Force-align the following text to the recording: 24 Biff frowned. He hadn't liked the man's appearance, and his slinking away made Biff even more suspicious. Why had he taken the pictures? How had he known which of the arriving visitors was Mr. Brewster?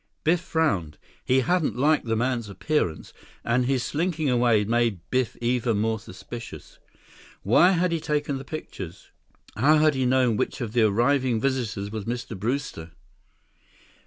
24 0.23 0.23
Biff 0.23 0.41
frowned. 0.43 0.97
He 1.23 1.39
hadn't 1.41 1.77
liked 1.77 2.05
the 2.05 2.15
man's 2.15 2.49
appearance, 2.49 3.13
and 3.43 3.67
his 3.67 3.83
slinking 3.83 4.31
away 4.31 4.63
made 4.65 4.99
Biff 5.11 5.37
even 5.41 5.77
more 5.77 5.99
suspicious. 5.99 6.79
Why 7.43 7.73
had 7.73 7.91
he 7.91 7.99
taken 7.99 8.39
the 8.39 8.43
pictures? 8.43 9.11
How 9.55 9.77
had 9.77 9.93
he 9.93 10.07
known 10.07 10.37
which 10.37 10.59
of 10.59 10.73
the 10.73 10.81
arriving 10.81 11.39
visitors 11.39 11.91
was 11.91 12.05
Mr. 12.05 12.35
Brewster? 12.35 12.93